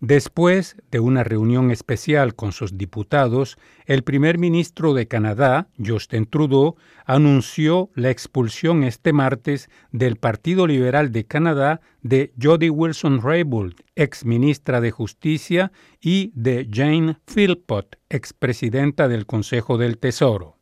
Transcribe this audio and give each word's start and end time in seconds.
Después 0.00 0.76
de 0.92 1.00
una 1.00 1.24
reunión 1.24 1.72
especial 1.72 2.36
con 2.36 2.52
sus 2.52 2.78
diputados, 2.78 3.58
el 3.84 4.04
primer 4.04 4.38
ministro 4.38 4.94
de 4.94 5.08
Canadá, 5.08 5.70
Justin 5.84 6.26
Trudeau, 6.26 6.76
anunció 7.04 7.90
la 7.94 8.10
expulsión 8.10 8.84
este 8.84 9.12
martes 9.12 9.68
del 9.90 10.14
Partido 10.14 10.68
Liberal 10.68 11.10
de 11.10 11.24
Canadá 11.24 11.80
de 12.00 12.32
Jody 12.40 12.68
Wilson-Raybould, 12.70 13.74
ex 13.96 14.24
ministra 14.24 14.80
de 14.80 14.92
Justicia, 14.92 15.72
y 16.00 16.30
de 16.36 16.68
Jane 16.72 17.18
Philpott, 17.26 17.96
expresidenta 18.08 19.08
del 19.08 19.26
Consejo 19.26 19.78
del 19.78 19.98
Tesoro. 19.98 20.57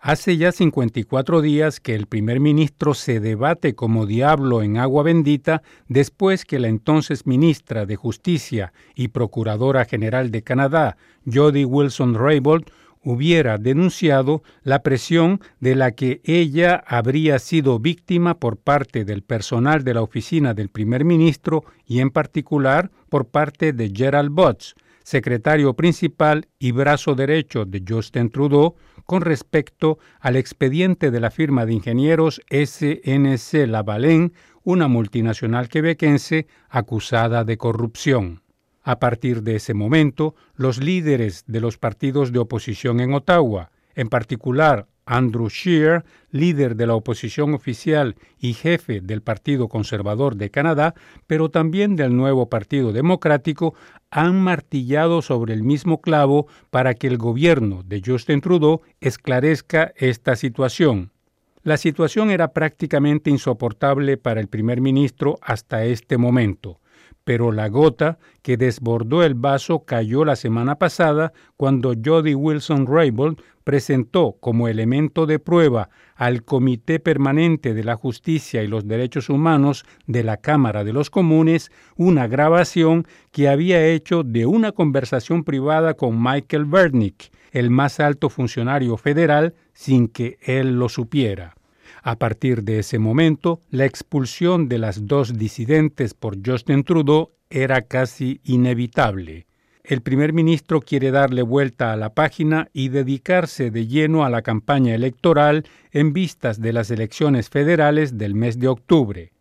Hace 0.00 0.36
ya 0.36 0.52
54 0.52 1.42
días 1.42 1.80
que 1.80 1.96
el 1.96 2.06
primer 2.06 2.38
ministro 2.38 2.94
se 2.94 3.18
debate 3.18 3.74
como 3.74 4.06
diablo 4.06 4.62
en 4.62 4.76
agua 4.76 5.02
bendita 5.02 5.62
después 5.88 6.44
que 6.44 6.60
la 6.60 6.68
entonces 6.68 7.26
ministra 7.26 7.84
de 7.84 7.96
Justicia 7.96 8.72
y 8.94 9.08
Procuradora 9.08 9.86
General 9.86 10.30
de 10.30 10.42
Canadá, 10.42 10.96
Jody 11.26 11.64
Wilson-Raybould, 11.64 12.66
hubiera 13.02 13.58
denunciado 13.58 14.44
la 14.62 14.84
presión 14.84 15.40
de 15.58 15.74
la 15.74 15.90
que 15.90 16.20
ella 16.22 16.84
habría 16.86 17.40
sido 17.40 17.80
víctima 17.80 18.38
por 18.38 18.56
parte 18.56 19.04
del 19.04 19.22
personal 19.22 19.82
de 19.82 19.94
la 19.94 20.02
oficina 20.02 20.54
del 20.54 20.68
primer 20.68 21.04
ministro 21.04 21.64
y 21.86 21.98
en 21.98 22.10
particular 22.10 22.92
por 23.08 23.26
parte 23.26 23.72
de 23.72 23.90
Gerald 23.92 24.30
Butts, 24.30 24.76
secretario 25.08 25.72
principal 25.72 26.48
y 26.58 26.72
brazo 26.72 27.14
derecho 27.14 27.64
de 27.64 27.82
Justin 27.88 28.28
Trudeau, 28.28 28.74
con 29.06 29.22
respecto 29.22 29.98
al 30.20 30.36
expediente 30.36 31.10
de 31.10 31.18
la 31.18 31.30
firma 31.30 31.64
de 31.64 31.72
ingenieros 31.72 32.42
SNC 32.50 33.66
Lavalin, 33.68 34.34
una 34.64 34.86
multinacional 34.86 35.70
quebequense 35.70 36.46
acusada 36.68 37.44
de 37.44 37.56
corrupción. 37.56 38.42
A 38.82 38.98
partir 38.98 39.42
de 39.42 39.56
ese 39.56 39.72
momento, 39.72 40.34
los 40.54 40.76
líderes 40.76 41.44
de 41.46 41.60
los 41.62 41.78
partidos 41.78 42.30
de 42.30 42.40
oposición 42.40 43.00
en 43.00 43.14
Ottawa, 43.14 43.70
en 43.94 44.10
particular 44.10 44.88
Andrew 45.08 45.48
Scheer, 45.48 46.04
líder 46.30 46.76
de 46.76 46.86
la 46.86 46.94
oposición 46.94 47.54
oficial 47.54 48.16
y 48.38 48.52
jefe 48.52 49.00
del 49.00 49.22
Partido 49.22 49.68
Conservador 49.68 50.36
de 50.36 50.50
Canadá, 50.50 50.94
pero 51.26 51.48
también 51.50 51.96
del 51.96 52.14
nuevo 52.14 52.50
Partido 52.50 52.92
Democrático, 52.92 53.74
han 54.10 54.38
martillado 54.38 55.22
sobre 55.22 55.54
el 55.54 55.62
mismo 55.62 56.02
clavo 56.02 56.46
para 56.70 56.92
que 56.94 57.06
el 57.06 57.16
gobierno 57.16 57.82
de 57.84 58.02
Justin 58.04 58.42
Trudeau 58.42 58.82
esclarezca 59.00 59.92
esta 59.96 60.36
situación. 60.36 61.10
La 61.62 61.78
situación 61.78 62.30
era 62.30 62.52
prácticamente 62.52 63.30
insoportable 63.30 64.18
para 64.18 64.40
el 64.40 64.48
primer 64.48 64.80
ministro 64.82 65.38
hasta 65.40 65.84
este 65.84 66.18
momento 66.18 66.80
pero 67.28 67.52
la 67.52 67.68
gota 67.68 68.18
que 68.40 68.56
desbordó 68.56 69.22
el 69.22 69.34
vaso 69.34 69.80
cayó 69.80 70.24
la 70.24 70.34
semana 70.34 70.78
pasada 70.78 71.34
cuando 71.58 71.92
Jody 72.02 72.32
Wilson 72.32 72.86
Raybould 72.86 73.38
presentó 73.68 74.38
como 74.40 74.66
elemento 74.66 75.26
de 75.26 75.38
prueba 75.38 75.90
al 76.16 76.42
Comité 76.42 77.00
Permanente 77.00 77.74
de 77.74 77.84
la 77.84 77.96
Justicia 77.96 78.62
y 78.62 78.66
los 78.66 78.88
Derechos 78.88 79.28
Humanos 79.28 79.84
de 80.06 80.24
la 80.24 80.38
Cámara 80.38 80.84
de 80.84 80.94
los 80.94 81.10
Comunes 81.10 81.70
una 81.94 82.26
grabación 82.28 83.06
que 83.30 83.46
había 83.46 83.86
hecho 83.86 84.22
de 84.22 84.46
una 84.46 84.72
conversación 84.72 85.44
privada 85.44 85.92
con 85.92 86.16
Michael 86.18 86.64
Bernick, 86.64 87.30
el 87.52 87.68
más 87.68 88.00
alto 88.00 88.30
funcionario 88.30 88.96
federal, 88.96 89.52
sin 89.74 90.08
que 90.08 90.38
él 90.40 90.78
lo 90.78 90.88
supiera. 90.88 91.54
A 92.02 92.16
partir 92.16 92.62
de 92.62 92.78
ese 92.78 92.98
momento, 92.98 93.60
la 93.68 93.84
expulsión 93.84 94.70
de 94.70 94.78
las 94.78 95.06
dos 95.06 95.36
disidentes 95.36 96.14
por 96.14 96.38
Justin 96.42 96.84
Trudeau 96.84 97.32
era 97.50 97.82
casi 97.82 98.40
inevitable. 98.44 99.47
El 99.88 100.02
primer 100.02 100.34
ministro 100.34 100.82
quiere 100.82 101.10
darle 101.10 101.40
vuelta 101.40 101.94
a 101.94 101.96
la 101.96 102.12
página 102.12 102.68
y 102.74 102.90
dedicarse 102.90 103.70
de 103.70 103.86
lleno 103.86 104.22
a 104.22 104.28
la 104.28 104.42
campaña 104.42 104.94
electoral 104.94 105.64
en 105.92 106.12
vistas 106.12 106.60
de 106.60 106.74
las 106.74 106.90
elecciones 106.90 107.48
federales 107.48 108.18
del 108.18 108.34
mes 108.34 108.60
de 108.60 108.68
octubre. 108.68 109.32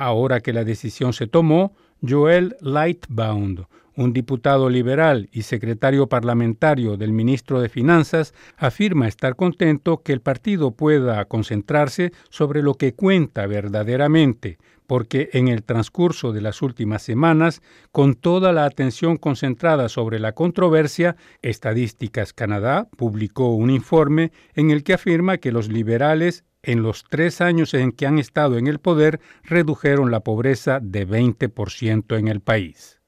Ahora 0.00 0.40
que 0.40 0.54
la 0.54 0.64
decisión 0.64 1.12
se 1.12 1.26
tomó, 1.26 1.74
Joel 2.00 2.56
Lightbound, 2.62 3.66
un 3.96 4.14
diputado 4.14 4.70
liberal 4.70 5.28
y 5.30 5.42
secretario 5.42 6.06
parlamentario 6.06 6.96
del 6.96 7.12
ministro 7.12 7.60
de 7.60 7.68
Finanzas, 7.68 8.32
afirma 8.56 9.08
estar 9.08 9.36
contento 9.36 9.98
que 10.02 10.14
el 10.14 10.22
partido 10.22 10.70
pueda 10.70 11.22
concentrarse 11.26 12.12
sobre 12.30 12.62
lo 12.62 12.76
que 12.76 12.94
cuenta 12.94 13.46
verdaderamente, 13.46 14.56
porque 14.86 15.28
en 15.34 15.48
el 15.48 15.64
transcurso 15.64 16.32
de 16.32 16.40
las 16.40 16.62
últimas 16.62 17.02
semanas, 17.02 17.60
con 17.92 18.14
toda 18.14 18.54
la 18.54 18.64
atención 18.64 19.18
concentrada 19.18 19.90
sobre 19.90 20.18
la 20.18 20.32
controversia, 20.32 21.16
Estadísticas 21.42 22.32
Canadá 22.32 22.88
publicó 22.96 23.54
un 23.54 23.68
informe 23.68 24.32
en 24.54 24.70
el 24.70 24.82
que 24.82 24.94
afirma 24.94 25.36
que 25.36 25.52
los 25.52 25.68
liberales 25.68 26.44
en 26.62 26.82
los 26.82 27.04
tres 27.04 27.40
años 27.40 27.74
en 27.74 27.92
que 27.92 28.06
han 28.06 28.18
estado 28.18 28.58
en 28.58 28.66
el 28.66 28.78
poder 28.78 29.20
redujeron 29.42 30.10
la 30.10 30.20
pobreza 30.20 30.80
de 30.80 31.06
20% 31.06 32.18
en 32.18 32.28
el 32.28 32.40
país. 32.40 33.00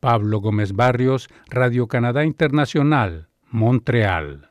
Pablo 0.00 0.40
Gómez 0.40 0.72
Barrios, 0.72 1.28
Radio 1.48 1.88
Canadá 1.88 2.24
Internacional, 2.24 3.28
Montreal. 3.50 4.44